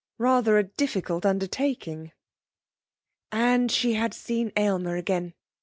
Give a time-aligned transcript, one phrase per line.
[0.17, 2.11] Rather a difficult undertaking!...
[3.31, 5.35] And she had seen Aylmer again!